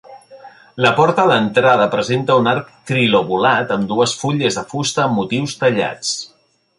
La 0.85 0.91
porta 0.99 1.25
d'entrada 1.31 1.85
presenta 1.91 2.37
un 2.43 2.49
arc 2.53 2.71
trilobulat 2.91 3.75
amb 3.77 3.87
dues 3.95 4.15
fulles 4.25 4.61
de 4.61 4.65
fusta, 4.73 5.05
amb 5.05 5.23
motius 5.23 5.55
tallats. 5.65 6.17